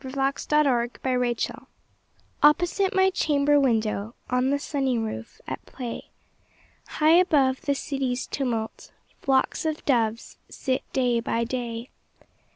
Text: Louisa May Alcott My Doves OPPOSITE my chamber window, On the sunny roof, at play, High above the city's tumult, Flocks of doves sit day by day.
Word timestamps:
Louisa 0.03 0.17
May 0.17 0.57
Alcott 0.67 0.97
My 1.03 1.31
Doves 1.33 1.51
OPPOSITE 2.41 2.95
my 2.95 3.11
chamber 3.11 3.59
window, 3.59 4.15
On 4.31 4.49
the 4.49 4.57
sunny 4.57 4.97
roof, 4.97 5.39
at 5.47 5.63
play, 5.67 6.05
High 6.97 7.17
above 7.17 7.61
the 7.61 7.75
city's 7.75 8.25
tumult, 8.25 8.91
Flocks 9.21 9.63
of 9.63 9.85
doves 9.85 10.39
sit 10.49 10.81
day 10.91 11.19
by 11.19 11.43
day. 11.43 11.91